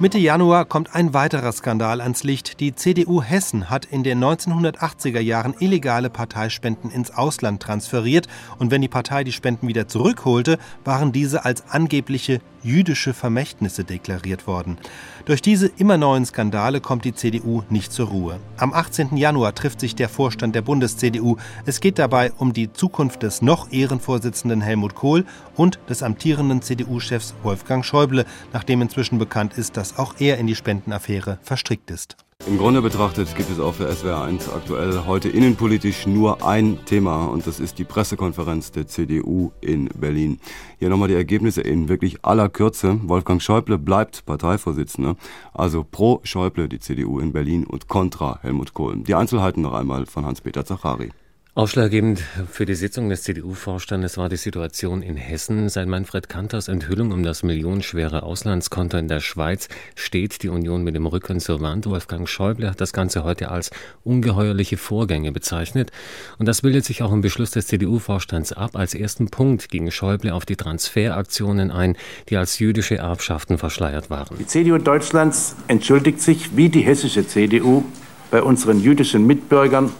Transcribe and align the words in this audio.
Mitte 0.00 0.16
Januar 0.16 0.64
kommt 0.64 0.94
ein 0.94 1.12
weiterer 1.12 1.52
Skandal 1.52 2.00
ans 2.00 2.24
Licht. 2.24 2.60
Die 2.60 2.74
CDU 2.74 3.20
Hessen 3.20 3.68
hat 3.68 3.84
in 3.84 4.02
den 4.02 4.18
1980er 4.24 5.20
Jahren 5.20 5.54
illegale 5.60 6.08
Parteispenden 6.08 6.90
ins 6.90 7.10
Ausland 7.10 7.60
transferiert 7.62 8.26
und 8.58 8.70
wenn 8.70 8.80
die 8.80 8.88
Partei 8.88 9.24
die 9.24 9.32
Spenden 9.32 9.68
wieder 9.68 9.88
zurückholte, 9.88 10.58
waren 10.86 11.12
diese 11.12 11.44
als 11.44 11.68
angebliche 11.68 12.40
jüdische 12.62 13.14
Vermächtnisse 13.14 13.84
deklariert 13.84 14.46
worden. 14.46 14.78
Durch 15.24 15.42
diese 15.42 15.66
immer 15.66 15.96
neuen 15.96 16.26
Skandale 16.26 16.80
kommt 16.80 17.04
die 17.04 17.14
CDU 17.14 17.62
nicht 17.68 17.92
zur 17.92 18.08
Ruhe. 18.08 18.40
Am 18.56 18.72
18. 18.72 19.16
Januar 19.16 19.54
trifft 19.54 19.80
sich 19.80 19.94
der 19.94 20.08
Vorstand 20.08 20.54
der 20.54 20.62
Bundes-CDU. 20.62 21.36
Es 21.66 21.80
geht 21.80 21.98
dabei 21.98 22.32
um 22.32 22.52
die 22.52 22.72
Zukunft 22.72 23.22
des 23.22 23.42
noch 23.42 23.70
Ehrenvorsitzenden 23.70 24.60
Helmut 24.60 24.94
Kohl 24.94 25.24
und 25.56 25.78
des 25.88 26.02
amtierenden 26.02 26.62
CDU-Chefs 26.62 27.34
Wolfgang 27.42 27.84
Schäuble, 27.84 28.24
nachdem 28.52 28.82
inzwischen 28.82 29.18
bekannt 29.18 29.56
ist, 29.56 29.76
dass 29.76 29.89
auch 29.98 30.14
er 30.18 30.38
in 30.38 30.46
die 30.46 30.54
Spendenaffäre 30.54 31.38
verstrickt 31.42 31.90
ist. 31.90 32.16
Im 32.46 32.56
Grunde 32.56 32.80
betrachtet 32.80 33.36
gibt 33.36 33.50
es 33.50 33.60
auch 33.60 33.74
für 33.74 33.88
SWR1 33.88 34.54
aktuell 34.54 35.04
heute 35.06 35.28
innenpolitisch 35.28 36.06
nur 36.06 36.46
ein 36.46 36.78
Thema 36.86 37.26
und 37.26 37.46
das 37.46 37.60
ist 37.60 37.78
die 37.78 37.84
Pressekonferenz 37.84 38.72
der 38.72 38.86
CDU 38.86 39.52
in 39.60 39.88
Berlin. 39.88 40.40
Hier 40.78 40.88
nochmal 40.88 41.08
die 41.08 41.14
Ergebnisse 41.14 41.60
in 41.60 41.90
wirklich 41.90 42.24
aller 42.24 42.48
Kürze. 42.48 42.98
Wolfgang 43.02 43.42
Schäuble 43.42 43.76
bleibt 43.76 44.24
Parteivorsitzender, 44.24 45.16
also 45.52 45.84
pro 45.84 46.20
Schäuble 46.24 46.68
die 46.68 46.80
CDU 46.80 47.20
in 47.20 47.32
Berlin 47.32 47.66
und 47.66 47.88
kontra 47.88 48.38
Helmut 48.40 48.72
Kohl. 48.72 48.96
Die 48.96 49.14
Einzelheiten 49.14 49.60
noch 49.60 49.74
einmal 49.74 50.06
von 50.06 50.24
Hans-Peter 50.24 50.64
Zachari. 50.64 51.10
Ausschlaggebend 51.56 52.22
für 52.48 52.64
die 52.64 52.76
Sitzung 52.76 53.08
des 53.08 53.24
CDU-Vorstandes 53.24 54.16
war 54.16 54.28
die 54.28 54.36
Situation 54.36 55.02
in 55.02 55.16
Hessen. 55.16 55.68
Seit 55.68 55.88
Manfred 55.88 56.28
Kanters 56.28 56.68
Enthüllung 56.68 57.10
um 57.10 57.24
das 57.24 57.42
millionenschwere 57.42 58.22
Auslandskonto 58.22 58.96
in 58.96 59.08
der 59.08 59.18
Schweiz 59.18 59.68
steht 59.96 60.44
die 60.44 60.48
Union 60.48 60.84
mit 60.84 60.94
dem 60.94 61.06
Rücken 61.06 61.40
zur 61.40 61.60
Wand. 61.60 61.86
Wolfgang 61.86 62.28
Schäuble 62.28 62.70
hat 62.70 62.80
das 62.80 62.92
Ganze 62.92 63.24
heute 63.24 63.50
als 63.50 63.72
ungeheuerliche 64.04 64.76
Vorgänge 64.76 65.32
bezeichnet. 65.32 65.90
Und 66.38 66.46
das 66.46 66.62
bildet 66.62 66.84
sich 66.84 67.02
auch 67.02 67.10
im 67.12 67.20
Beschluss 67.20 67.50
des 67.50 67.66
CDU-Vorstands 67.66 68.52
ab. 68.52 68.76
Als 68.76 68.94
ersten 68.94 69.28
Punkt 69.28 69.70
ging 69.70 69.90
Schäuble 69.90 70.32
auf 70.32 70.46
die 70.46 70.56
Transferaktionen 70.56 71.72
ein, 71.72 71.96
die 72.28 72.36
als 72.36 72.60
jüdische 72.60 72.98
Erbschaften 72.98 73.58
verschleiert 73.58 74.08
waren. 74.08 74.38
Die 74.38 74.46
CDU 74.46 74.78
Deutschlands 74.78 75.56
entschuldigt 75.66 76.20
sich 76.20 76.56
wie 76.56 76.68
die 76.68 76.82
hessische 76.82 77.26
CDU 77.26 77.82
bei 78.30 78.40
unseren 78.40 78.80
jüdischen 78.80 79.26
Mitbürgern 79.26 79.92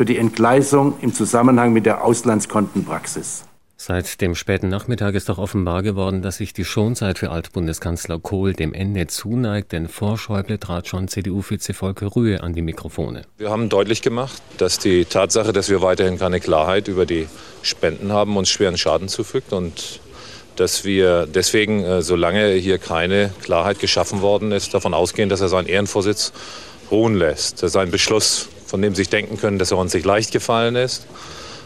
für 0.00 0.06
die 0.06 0.16
Entgleisung 0.16 0.94
im 1.02 1.12
Zusammenhang 1.12 1.74
mit 1.74 1.84
der 1.84 2.02
Auslandskontenpraxis. 2.02 3.44
Seit 3.76 4.22
dem 4.22 4.34
späten 4.34 4.70
Nachmittag 4.70 5.14
ist 5.14 5.28
doch 5.28 5.36
offenbar 5.36 5.82
geworden, 5.82 6.22
dass 6.22 6.38
sich 6.38 6.54
die 6.54 6.64
Schonzeit 6.64 7.18
für 7.18 7.30
Altbundeskanzler 7.30 8.18
Kohl 8.18 8.54
dem 8.54 8.72
Ende 8.72 9.08
zuneigt, 9.08 9.72
denn 9.72 9.88
vor 9.88 10.16
Schäuble 10.16 10.58
trat 10.58 10.88
schon 10.88 11.06
CDU-Vize 11.06 11.74
Volker 11.74 12.16
Rühe 12.16 12.42
an 12.42 12.54
die 12.54 12.62
Mikrofone. 12.62 13.26
Wir 13.36 13.50
haben 13.50 13.68
deutlich 13.68 14.00
gemacht, 14.00 14.40
dass 14.56 14.78
die 14.78 15.04
Tatsache, 15.04 15.52
dass 15.52 15.68
wir 15.68 15.82
weiterhin 15.82 16.18
keine 16.18 16.40
Klarheit 16.40 16.88
über 16.88 17.04
die 17.04 17.26
Spenden 17.60 18.10
haben, 18.10 18.38
uns 18.38 18.48
schweren 18.48 18.78
Schaden 18.78 19.08
zufügt 19.08 19.52
und 19.52 20.00
dass 20.56 20.86
wir 20.86 21.26
deswegen, 21.26 21.84
äh, 21.84 22.00
solange 22.00 22.52
hier 22.52 22.78
keine 22.78 23.34
Klarheit 23.42 23.80
geschaffen 23.80 24.22
worden 24.22 24.50
ist, 24.50 24.72
davon 24.72 24.94
ausgehen, 24.94 25.28
dass 25.28 25.42
er 25.42 25.50
seinen 25.50 25.66
Ehrenvorsitz 25.66 26.32
ruhen 26.90 27.16
lässt. 27.16 27.62
Das 27.62 27.72
ist 27.72 27.76
ein 27.76 27.90
Beschluss 27.90 28.48
von 28.70 28.80
dem 28.80 28.94
sich 28.94 29.08
denken 29.08 29.36
können, 29.36 29.58
dass 29.58 29.72
er 29.72 29.78
uns 29.78 29.92
nicht 29.92 30.06
leicht 30.06 30.30
gefallen 30.30 30.76
ist. 30.76 31.06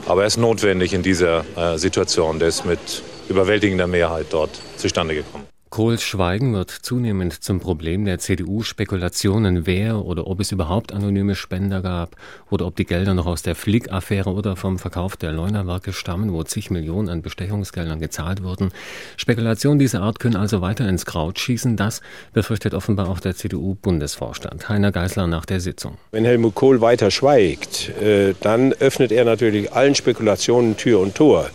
Aber 0.07 0.23
er 0.23 0.27
ist 0.27 0.39
notwendig 0.39 0.93
in 0.95 1.03
dieser 1.03 1.45
äh, 1.57 1.79
Situation. 1.79 2.39
Der 2.39 2.49
ist 2.49 2.65
mit 2.65 3.03
überwältigender 3.29 3.87
Mehrheit 3.87 4.27
dort 4.31 4.51
zustande 4.77 5.15
gekommen. 5.15 5.54
Kohls 5.75 6.05
Schweigen 6.05 6.55
wird 6.55 6.71
zunehmend 6.71 7.43
zum 7.43 7.59
Problem 7.59 8.05
der 8.05 8.21
CDU. 8.21 8.63
Spekulationen, 8.63 9.67
wer 9.67 10.05
oder 10.05 10.29
ob 10.29 10.39
es 10.39 10.53
überhaupt 10.53 10.93
anonyme 10.93 11.35
Spender 11.35 11.83
gab 11.83 12.15
oder 12.49 12.69
ob 12.69 12.77
die 12.77 12.85
Gelder 12.85 13.13
noch 13.13 13.27
aus 13.27 13.43
der 13.43 13.57
Flick-Affäre 13.57 14.31
oder 14.31 14.55
vom 14.55 14.79
Verkauf 14.79 15.17
der 15.17 15.33
Leunerwerke 15.33 15.93
stammen, 15.93 16.33
wo 16.33 16.45
zig 16.45 16.71
Millionen 16.71 17.09
an 17.09 17.23
Bestechungsgeldern 17.23 17.99
gezahlt 17.99 18.45
wurden. 18.45 18.71
Spekulationen 19.17 19.81
dieser 19.81 20.03
Art 20.03 20.21
können 20.21 20.37
also 20.37 20.61
weiter 20.61 20.89
ins 20.89 21.07
Kraut 21.07 21.41
schießen. 21.41 21.77
Das 21.77 22.03
befürchtet 22.33 22.73
offenbar 22.73 23.09
auch 23.09 23.19
der 23.19 23.35
CDU-Bundesvorstand. 23.35 24.69
Heiner 24.69 24.93
Geißler 24.93 25.27
nach 25.27 25.45
der 25.45 25.59
Sitzung. 25.59 25.97
Wenn 26.13 26.25
Helmut 26.25 26.55
Kohl 26.55 26.83
weiter 26.83 27.11
schweigt, 27.11 27.89
äh, 28.01 28.35
dann 28.43 28.75
öffnet 28.75 29.11
er 29.11 29.25
natürlich 29.25 29.73
allen 29.73 29.97
Spekulationen 29.97 30.77
Tür 30.77 31.01
und 31.01 31.17
Tor. 31.17 31.51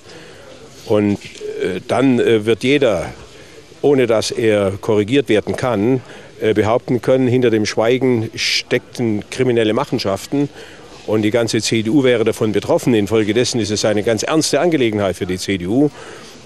Und 0.87 1.19
äh, 1.63 1.79
dann 1.87 2.19
äh, 2.19 2.45
wird 2.45 2.65
jeder 2.65 3.13
ohne 3.81 4.07
dass 4.07 4.31
er 4.31 4.73
korrigiert 4.81 5.29
werden 5.29 5.55
kann, 5.55 6.01
äh, 6.41 6.53
behaupten 6.53 7.01
können, 7.01 7.27
hinter 7.27 7.49
dem 7.49 7.65
Schweigen 7.65 8.29
steckten 8.35 9.23
kriminelle 9.29 9.73
Machenschaften. 9.73 10.49
Und 11.07 11.23
die 11.23 11.31
ganze 11.31 11.61
CDU 11.61 12.03
wäre 12.03 12.23
davon 12.23 12.51
betroffen. 12.51 12.93
Infolgedessen 12.93 13.59
ist 13.59 13.71
es 13.71 13.83
eine 13.83 14.03
ganz 14.03 14.23
ernste 14.23 14.59
Angelegenheit 14.59 15.15
für 15.15 15.25
die 15.25 15.37
CDU. 15.37 15.89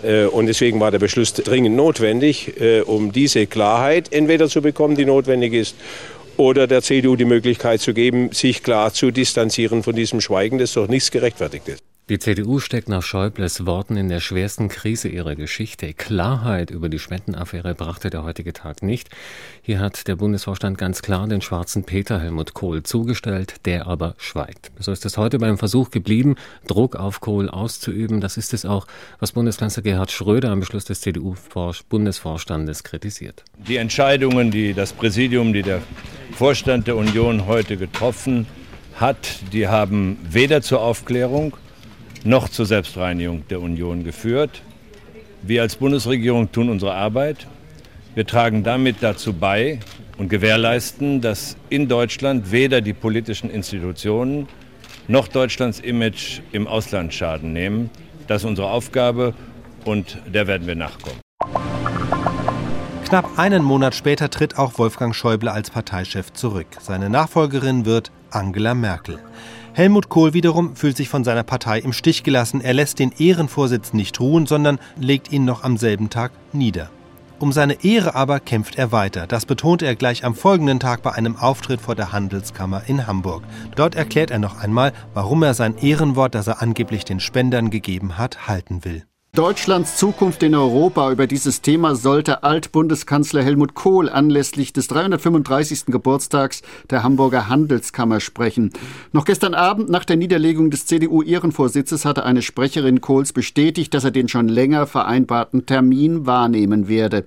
Äh, 0.04 0.26
und 0.26 0.48
deswegen 0.48 0.80
war 0.80 0.92
der 0.92 1.00
Beschluss 1.00 1.34
dringend 1.34 1.76
notwendig, 1.76 2.60
äh, 2.60 2.82
um 2.82 3.12
diese 3.12 3.46
Klarheit 3.48 4.12
entweder 4.12 4.48
zu 4.48 4.62
bekommen, 4.62 4.96
die 4.96 5.06
notwendig 5.06 5.54
ist, 5.54 5.76
oder 6.38 6.66
der 6.66 6.82
CDU 6.82 7.16
die 7.16 7.26
Möglichkeit 7.26 7.82
zu 7.82 7.94
geben, 7.94 8.32
sich 8.32 8.64
klar 8.64 8.94
zu 8.94 9.12
distanzieren 9.12 9.84
von 9.84 9.96
diesem 9.96 10.20
Schweigen, 10.20 10.58
das 10.58 10.74
doch 10.74 10.88
nichts 10.88 11.12
gerechtfertigt 11.12 11.68
ist. 11.68 11.93
Die 12.10 12.20
CDU 12.20 12.60
steckt 12.60 12.90
nach 12.90 13.02
Schäubles 13.02 13.66
Worten 13.66 13.96
in 13.96 14.10
der 14.10 14.20
schwersten 14.20 14.68
Krise 14.68 15.08
ihrer 15.08 15.36
Geschichte. 15.36 15.94
Klarheit 15.94 16.70
über 16.70 16.90
die 16.90 17.00
Spendenaffäre 17.00 17.76
brachte 17.76 18.10
der 18.10 18.26
heutige 18.26 18.52
Tag 18.52 18.84
nicht. 18.84 19.10
Hier 19.62 19.80
hat 19.80 20.06
der 20.10 20.18
Bundesvorstand 20.18 20.78
ganz 20.78 21.02
klar 21.02 21.26
den 21.30 21.42
schwarzen 21.42 21.86
Peter 21.86 22.20
Helmut 22.20 22.54
Kohl 22.54 22.84
zugestellt, 22.84 23.56
der 23.64 23.88
aber 23.88 24.16
schweigt. 24.18 24.70
So 24.80 24.92
ist 24.92 25.06
es 25.06 25.18
heute 25.18 25.40
beim 25.40 25.58
Versuch 25.58 25.92
geblieben, 25.92 26.36
Druck 26.68 26.98
auf 26.98 27.22
Kohl 27.22 27.50
auszuüben. 27.50 28.20
Das 28.20 28.36
ist 28.36 28.54
es 28.54 28.66
auch, 28.66 28.86
was 29.22 29.32
Bundeskanzler 29.32 29.84
Gerhard 29.84 30.12
Schröder 30.12 30.52
am 30.52 30.60
Beschluss 30.60 30.84
des 30.84 31.00
CDU-Bundesvorstandes 31.00 32.84
kritisiert. 32.84 33.46
Die 33.66 33.78
Entscheidungen, 33.78 34.52
die 34.52 34.74
das 34.74 34.92
Präsidium, 34.92 35.54
die 35.54 35.62
der 35.62 35.82
Vorstand 36.34 36.88
der 36.88 36.98
Union 36.98 37.48
heute 37.48 37.78
getroffen 37.78 38.46
hat, 38.96 39.40
die 39.54 39.70
haben 39.70 40.18
weder 40.30 40.62
zur 40.62 40.82
Aufklärung 40.82 41.56
noch 42.24 42.50
zur 42.50 42.66
Selbstreinigung 42.66 43.48
der 43.50 43.62
Union 43.62 44.04
geführt. 44.04 44.62
Wir 45.42 45.62
als 45.62 45.76
Bundesregierung 45.76 46.52
tun 46.52 46.70
unsere 46.70 46.94
Arbeit. 46.94 47.48
Wir 48.16 48.26
tragen 48.26 48.64
damit 48.64 48.98
dazu 49.02 49.34
bei 49.34 49.80
und 50.18 50.30
gewährleisten, 50.30 51.22
dass 51.22 51.58
in 51.70 51.88
Deutschland 51.88 52.52
weder 52.52 52.82
die 52.82 52.94
politischen 52.94 53.50
Institutionen 53.50 54.48
noch 55.08 55.28
Deutschlands 55.28 55.80
Image 55.80 56.40
im 56.52 56.68
Ausland 56.68 57.14
Schaden 57.14 57.52
nehmen. 57.52 57.90
Das 58.28 58.44
ist 58.44 58.48
unsere 58.48 58.70
Aufgabe 58.70 59.34
und 59.84 60.18
der 60.32 60.48
werden 60.48 60.68
wir 60.68 60.76
nachkommen. 60.76 61.20
Knapp 63.06 63.38
einen 63.38 63.64
Monat 63.64 63.96
später 63.96 64.30
tritt 64.30 64.58
auch 64.58 64.78
Wolfgang 64.80 65.14
Schäuble 65.14 65.52
als 65.52 65.70
Parteichef 65.70 66.32
zurück. 66.32 66.68
Seine 66.80 67.10
Nachfolgerin 67.10 67.86
wird 67.86 68.12
Angela 68.32 68.74
Merkel. 68.74 69.20
Helmut 69.76 70.08
Kohl 70.08 70.36
wiederum 70.36 70.76
fühlt 70.76 70.96
sich 70.96 71.10
von 71.10 71.24
seiner 71.24 71.42
Partei 71.42 71.80
im 71.80 71.94
Stich 71.94 72.22
gelassen. 72.22 72.62
Er 72.62 72.76
lässt 72.76 73.00
den 73.00 73.12
Ehrenvorsitz 73.12 73.92
nicht 73.92 74.20
ruhen, 74.20 74.46
sondern 74.46 74.78
legt 75.00 75.32
ihn 75.32 75.46
noch 75.46 75.64
am 75.64 75.78
selben 75.78 76.12
Tag 76.12 76.32
nieder. 76.52 76.92
Um 77.40 77.52
seine 77.52 77.84
Ehre 77.84 78.14
aber 78.14 78.40
kämpft 78.40 78.78
er 78.78 78.92
weiter. 78.92 79.26
Das 79.26 79.48
betont 79.48 79.82
er 79.82 79.96
gleich 79.96 80.24
am 80.24 80.36
folgenden 80.36 80.80
Tag 80.80 81.02
bei 81.02 81.12
einem 81.12 81.36
Auftritt 81.38 81.82
vor 81.82 81.96
der 81.96 82.12
Handelskammer 82.12 82.84
in 82.86 83.08
Hamburg. 83.08 83.44
Dort 83.76 83.96
erklärt 83.96 84.30
er 84.30 84.40
noch 84.40 84.62
einmal, 84.62 84.94
warum 85.16 85.42
er 85.42 85.56
sein 85.56 85.76
Ehrenwort, 85.78 86.36
das 86.36 86.46
er 86.46 86.62
angeblich 86.62 87.04
den 87.04 87.20
Spendern 87.20 87.72
gegeben 87.72 88.20
hat, 88.20 88.48
halten 88.48 88.86
will. 88.86 89.04
Deutschlands 89.36 89.98
Zukunft 89.98 90.44
in 90.44 90.54
Europa. 90.54 91.12
Über 91.12 91.26
dieses 91.26 91.64
Thema 91.64 91.96
sollte 91.96 92.44
Altbundeskanzler 92.44 93.42
Helmut 93.42 93.74
Kohl 93.74 94.08
anlässlich 94.08 94.74
des 94.74 94.88
335. 94.90 95.86
Geburtstags 95.88 96.62
der 96.92 97.02
Hamburger 97.02 97.50
Handelskammer 97.50 98.20
sprechen. 98.20 98.70
Noch 99.12 99.26
gestern 99.26 99.56
Abend 99.56 99.90
nach 99.90 100.06
der 100.06 100.18
Niederlegung 100.18 100.70
des 100.70 100.86
CDU-Ehrenvorsitzes 100.86 102.06
hatte 102.06 102.26
eine 102.26 102.44
Sprecherin 102.44 103.02
Kohls 103.02 103.34
bestätigt, 103.34 103.96
dass 103.96 104.04
er 104.04 104.12
den 104.12 104.28
schon 104.28 104.48
länger 104.48 104.86
vereinbarten 104.86 105.66
Termin 105.66 106.28
wahrnehmen 106.28 106.88
werde. 106.88 107.26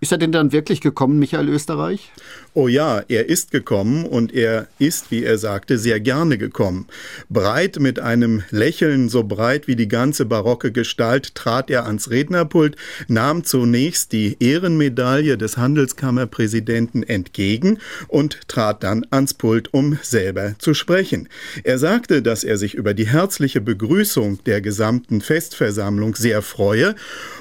Ist 0.00 0.10
er 0.10 0.18
denn 0.18 0.32
dann 0.32 0.52
wirklich 0.52 0.80
gekommen, 0.80 1.18
Michael 1.18 1.50
Österreich? 1.50 2.12
Oh 2.54 2.66
ja, 2.66 3.02
er 3.08 3.28
ist 3.28 3.50
gekommen 3.50 4.04
und 4.04 4.34
er 4.34 4.68
ist, 4.78 5.10
wie 5.10 5.22
er 5.22 5.36
sagte, 5.36 5.76
sehr 5.76 6.00
gerne 6.00 6.38
gekommen. 6.38 6.86
Breit 7.28 7.78
mit 7.78 8.00
einem 8.00 8.42
Lächeln, 8.50 9.10
so 9.10 9.22
breit 9.22 9.68
wie 9.68 9.76
die 9.76 9.88
ganze 9.88 10.24
barocke 10.24 10.72
Gestalt, 10.72 11.34
trat 11.42 11.70
er 11.70 11.86
ans 11.86 12.08
Rednerpult, 12.08 12.76
nahm 13.08 13.42
zunächst 13.42 14.12
die 14.12 14.36
Ehrenmedaille 14.38 15.36
des 15.36 15.56
Handelskammerpräsidenten 15.56 17.02
entgegen 17.02 17.78
und 18.06 18.46
trat 18.46 18.84
dann 18.84 19.04
ans 19.10 19.34
Pult, 19.34 19.74
um 19.74 19.98
selber 20.02 20.54
zu 20.58 20.72
sprechen. 20.72 21.28
Er 21.64 21.78
sagte, 21.78 22.22
dass 22.22 22.44
er 22.44 22.58
sich 22.58 22.74
über 22.74 22.94
die 22.94 23.08
herzliche 23.08 23.60
Begrüßung 23.60 24.38
der 24.44 24.60
gesamten 24.60 25.20
Festversammlung 25.20 26.14
sehr 26.14 26.42
freue 26.42 26.94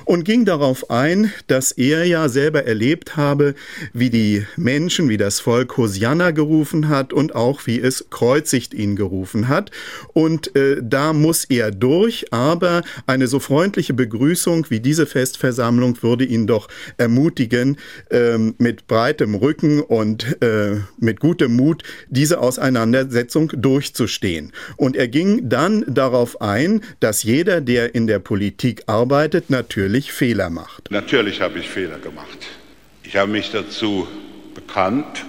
und 0.06 0.24
ging 0.24 0.46
darauf 0.46 0.90
ein, 0.90 1.32
dass 1.46 1.72
er 1.72 2.04
ja 2.06 2.28
selber 2.28 2.66
erlebt 2.66 3.18
habe, 3.18 3.54
wie 3.94 4.10
die 4.10 4.48
Menschen, 4.58 5.10
wie 5.10 5.18
das 5.18 5.40
Volk 5.40 5.78
Hosianna 5.78 6.32
gerufen 6.32 6.90
hat 6.90 7.14
und 7.14 7.36
auch 7.36 7.68
wie 7.68 7.80
es 7.80 8.08
kreuzigt 8.10 8.74
ihn 8.74 8.96
gerufen 8.96 9.48
hat. 9.48 9.70
Und 10.14 10.56
äh, 10.56 10.78
da 10.82 11.14
muss 11.14 11.46
er 11.46 11.70
durch, 11.70 12.34
aber 12.34 12.82
eine 13.06 13.28
so 13.28 13.40
freundliche 13.40 13.91
Begrüßung 13.94 14.66
wie 14.70 14.80
diese 14.80 15.06
Festversammlung 15.06 16.02
würde 16.02 16.26
ihn 16.26 16.48
doch 16.48 16.68
ermutigen, 16.98 17.78
äh, 18.10 18.38
mit 18.38 18.88
breitem 18.88 19.36
Rücken 19.36 19.82
und 19.82 20.42
äh, 20.42 20.78
mit 21.00 21.20
gutem 21.20 21.56
Mut 21.56 21.84
diese 22.10 22.40
Auseinandersetzung 22.40 23.52
durchzustehen. 23.56 24.52
Und 24.78 24.96
er 24.96 25.08
ging 25.08 25.50
dann 25.50 25.84
darauf 25.88 26.42
ein, 26.42 26.82
dass 27.00 27.24
jeder, 27.24 27.62
der 27.62 27.96
in 27.96 28.08
der 28.08 28.20
Politik 28.20 28.84
arbeitet, 28.88 29.50
natürlich 29.50 30.12
Fehler 30.12 30.50
macht. 30.50 30.90
Natürlich 30.92 31.42
habe 31.42 31.60
ich 31.60 31.70
Fehler 31.70 32.00
gemacht. 32.00 32.48
Ich 33.04 33.16
habe 33.16 33.32
mich 33.32 33.52
dazu 33.52 34.08
bekannt 34.54 35.26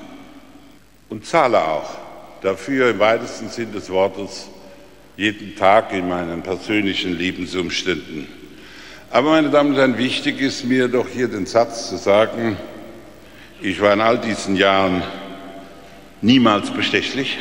und 1.08 1.26
zahle 1.26 1.62
auch 1.62 1.98
dafür 2.42 2.90
im 2.90 2.98
weitesten 2.98 3.48
Sinn 3.48 3.72
des 3.72 3.90
Wortes 3.90 4.48
jeden 5.16 5.56
Tag 5.56 5.92
in 5.92 6.08
meinen 6.08 6.42
persönlichen 6.42 7.16
Lebensumständen. 7.16 8.26
Aber 9.12 9.28
meine 9.32 9.50
Damen 9.50 9.72
und 9.72 9.76
Herren, 9.76 9.98
wichtig 9.98 10.40
ist 10.40 10.64
mir 10.64 10.88
doch 10.88 11.06
hier 11.06 11.28
den 11.28 11.44
Satz 11.44 11.90
zu 11.90 11.98
sagen, 11.98 12.56
ich 13.60 13.78
war 13.78 13.92
in 13.92 14.00
all 14.00 14.18
diesen 14.18 14.56
Jahren 14.56 15.02
niemals 16.22 16.70
bestechlich 16.70 17.38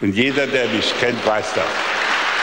und 0.00 0.14
jeder, 0.14 0.46
der 0.46 0.68
mich 0.68 0.94
kennt, 1.00 1.26
weiß 1.26 1.46
das. 1.54 1.64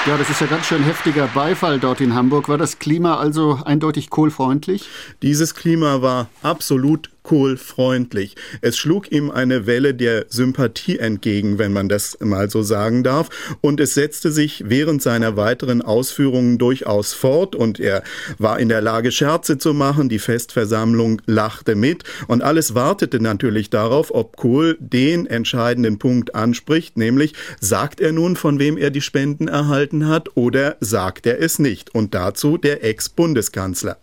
Ja, 0.05 0.17
das 0.17 0.29
ist 0.29 0.41
ja 0.41 0.47
ganz 0.47 0.65
schön 0.65 0.83
heftiger 0.83 1.27
Beifall 1.27 1.79
dort 1.79 2.01
in 2.01 2.13
Hamburg. 2.13 2.49
War 2.49 2.57
das 2.57 2.77
Klima 2.77 3.19
also 3.19 3.61
eindeutig 3.63 4.09
kohlfreundlich? 4.09 4.89
Dieses 5.21 5.55
Klima 5.55 6.01
war 6.01 6.27
absolut 6.41 7.09
kohlfreundlich. 7.23 8.35
Es 8.61 8.77
schlug 8.77 9.11
ihm 9.11 9.31
eine 9.31 9.65
Welle 9.65 9.93
der 9.93 10.25
Sympathie 10.29 10.99
entgegen, 10.99 11.57
wenn 11.57 11.73
man 11.73 11.89
das 11.89 12.17
mal 12.19 12.49
so 12.49 12.61
sagen 12.61 13.03
darf, 13.03 13.29
und 13.61 13.79
es 13.79 13.93
setzte 13.93 14.31
sich 14.31 14.63
während 14.67 15.01
seiner 15.01 15.35
weiteren 15.37 15.81
Ausführungen 15.81 16.57
durchaus 16.57 17.13
fort 17.13 17.55
und 17.55 17.79
er 17.79 18.03
war 18.37 18.59
in 18.59 18.69
der 18.69 18.81
Lage, 18.81 19.11
Scherze 19.11 19.57
zu 19.57 19.73
machen, 19.73 20.09
die 20.09 20.19
Festversammlung 20.19 21.21
lachte 21.25 21.75
mit 21.75 22.03
und 22.27 22.43
alles 22.43 22.75
wartete 22.75 23.19
natürlich 23.19 23.69
darauf, 23.69 24.13
ob 24.13 24.37
Kohl 24.37 24.77
den 24.79 25.25
entscheidenden 25.25 25.99
Punkt 25.99 26.35
anspricht, 26.35 26.97
nämlich 26.97 27.33
sagt 27.59 28.01
er 28.01 28.11
nun, 28.11 28.35
von 28.35 28.59
wem 28.59 28.77
er 28.77 28.91
die 28.91 29.01
Spenden 29.01 29.47
erhalten 29.47 30.07
hat 30.07 30.35
oder 30.35 30.77
sagt 30.79 31.25
er 31.25 31.39
es 31.41 31.59
nicht? 31.59 31.95
Und 31.95 32.13
dazu 32.13 32.57
der 32.57 32.83
Ex-Bundeskanzler. 32.83 33.97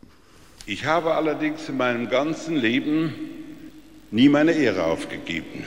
Ich 0.71 0.85
habe 0.85 1.15
allerdings 1.15 1.69
in 1.69 1.79
meinem 1.79 2.09
ganzen 2.09 2.55
Leben 2.55 3.13
nie 4.13 4.29
meine 4.29 4.53
Ehre 4.53 4.85
aufgegeben. 4.85 5.65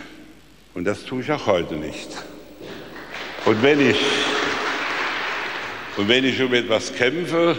Und 0.74 0.86
das 0.86 1.04
tue 1.04 1.20
ich 1.20 1.30
auch 1.30 1.46
heute 1.46 1.76
nicht. 1.76 2.08
Und 3.44 3.62
wenn 3.62 3.90
ich, 3.90 3.98
und 5.98 6.08
wenn 6.08 6.24
ich 6.24 6.42
um 6.42 6.54
etwas 6.54 6.96
kämpfe, 6.96 7.58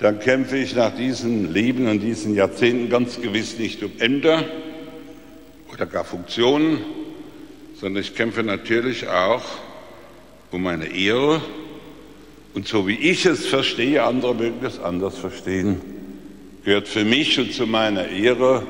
dann 0.00 0.18
kämpfe 0.18 0.56
ich 0.56 0.74
nach 0.74 0.96
diesem 0.96 1.52
Leben 1.52 1.86
und 1.86 2.00
diesen 2.00 2.34
Jahrzehnten 2.34 2.90
ganz 2.90 3.20
gewiss 3.20 3.56
nicht 3.56 3.84
um 3.84 3.92
Ämter 4.00 4.42
oder 5.72 5.86
gar 5.86 6.04
Funktionen, 6.04 6.80
sondern 7.80 8.02
ich 8.02 8.16
kämpfe 8.16 8.42
natürlich 8.42 9.06
auch 9.06 9.44
um 10.50 10.64
meine 10.64 10.86
Ehre. 10.88 11.40
Und 12.52 12.66
so 12.66 12.88
wie 12.88 12.98
ich 12.98 13.26
es 13.26 13.46
verstehe, 13.46 14.02
andere 14.02 14.34
mögen 14.34 14.66
es 14.66 14.80
anders 14.80 15.16
verstehen 15.16 15.95
gehört 16.66 16.88
für 16.88 17.04
mich 17.04 17.38
und 17.38 17.52
zu 17.54 17.64
meiner 17.64 18.08
Ehre, 18.08 18.66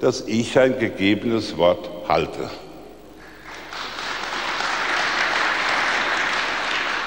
dass 0.00 0.26
ich 0.26 0.58
ein 0.58 0.80
gegebenes 0.80 1.56
Wort 1.56 1.88
halte. 2.08 2.50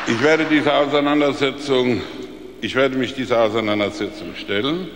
Ich 0.08 0.24
werde 0.24 0.46
diese 0.50 0.74
Auseinandersetzung, 0.74 2.02
ich 2.62 2.74
werde 2.74 2.96
mich 2.96 3.14
dieser 3.14 3.42
Auseinandersetzung 3.42 4.34
stellen. 4.36 4.88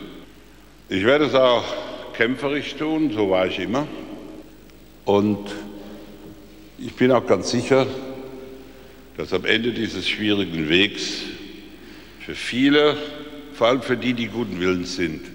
Ich 0.87 1.03
werde 1.03 1.25
es 1.25 1.35
auch 1.35 1.65
kämpferisch 2.13 2.75
tun, 2.75 3.11
so 3.11 3.29
war 3.29 3.47
ich 3.47 3.59
immer. 3.59 3.85
Und 5.03 5.45
ich 6.79 6.93
bin 6.93 7.11
auch 7.11 7.27
ganz 7.27 7.51
sicher, 7.51 7.85
dass 9.17 9.33
am 9.33 9.43
Ende 9.43 9.73
dieses 9.73 10.07
schwierigen 10.07 10.69
Wegs 10.69 11.23
für 12.25 12.33
viele 12.33 12.95
vor 13.57 13.67
allem 13.67 13.81
für 13.81 13.97
die, 13.97 14.13
die 14.13 14.27
guten 14.27 14.59
Willens 14.59 14.95
sind, 14.95 15.25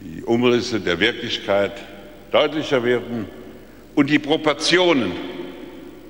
die 0.00 0.22
Umrisse 0.24 0.80
der 0.80 0.98
Wirklichkeit 0.98 1.72
deutlicher 2.32 2.82
werden 2.82 3.26
und 3.94 4.08
die 4.08 4.18
Proportionen, 4.18 5.12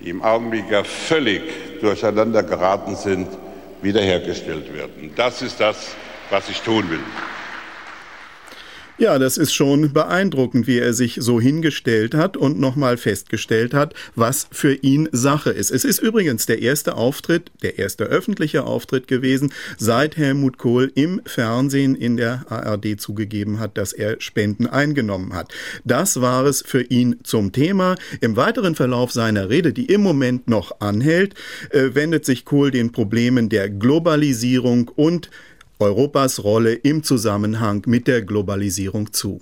die 0.00 0.10
im 0.10 0.22
Augenblick 0.22 0.70
ja 0.70 0.84
völlig 0.84 1.42
durcheinander 1.80 2.44
geraten 2.44 2.94
sind, 2.94 3.26
wiederhergestellt 3.82 4.72
werden. 4.72 5.10
Das 5.16 5.42
ist 5.42 5.58
das, 5.58 5.96
was 6.30 6.48
ich 6.48 6.60
tun 6.60 6.88
will. 6.88 7.00
Ja, 9.00 9.20
das 9.20 9.38
ist 9.38 9.54
schon 9.54 9.92
beeindruckend, 9.92 10.66
wie 10.66 10.80
er 10.80 10.92
sich 10.92 11.18
so 11.20 11.40
hingestellt 11.40 12.16
hat 12.16 12.36
und 12.36 12.58
nochmal 12.58 12.96
festgestellt 12.96 13.72
hat, 13.72 13.94
was 14.16 14.48
für 14.50 14.74
ihn 14.74 15.08
Sache 15.12 15.50
ist. 15.50 15.70
Es 15.70 15.84
ist 15.84 16.00
übrigens 16.00 16.46
der 16.46 16.62
erste 16.62 16.96
Auftritt, 16.96 17.52
der 17.62 17.78
erste 17.78 18.06
öffentliche 18.06 18.64
Auftritt 18.64 19.06
gewesen, 19.06 19.52
seit 19.76 20.16
Helmut 20.16 20.58
Kohl 20.58 20.90
im 20.96 21.20
Fernsehen 21.26 21.94
in 21.94 22.16
der 22.16 22.44
ARD 22.48 23.00
zugegeben 23.00 23.60
hat, 23.60 23.78
dass 23.78 23.92
er 23.92 24.20
Spenden 24.20 24.66
eingenommen 24.66 25.32
hat. 25.32 25.52
Das 25.84 26.20
war 26.20 26.44
es 26.44 26.64
für 26.66 26.82
ihn 26.82 27.20
zum 27.22 27.52
Thema. 27.52 27.94
Im 28.20 28.34
weiteren 28.34 28.74
Verlauf 28.74 29.12
seiner 29.12 29.48
Rede, 29.48 29.72
die 29.72 29.86
im 29.86 30.00
Moment 30.00 30.48
noch 30.48 30.80
anhält, 30.80 31.34
äh, 31.70 31.90
wendet 31.94 32.24
sich 32.24 32.44
Kohl 32.44 32.72
den 32.72 32.90
Problemen 32.90 33.48
der 33.48 33.70
Globalisierung 33.70 34.88
und 34.88 35.30
Europas 35.80 36.42
Rolle 36.42 36.74
im 36.74 37.04
Zusammenhang 37.04 37.82
mit 37.86 38.08
der 38.08 38.22
Globalisierung 38.22 39.12
zu. 39.12 39.40